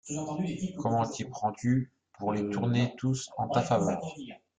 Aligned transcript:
Comment 0.79 1.05
t'y 1.07 1.25
prends-tu 1.25 1.91
pour 2.17 2.33
les 2.33 2.49
tourner 2.49 2.95
tous 2.97 3.29
en 3.37 3.47
ta 3.49 3.61
faveur! 3.61 4.01